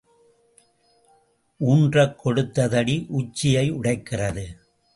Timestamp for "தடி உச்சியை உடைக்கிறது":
2.67-4.45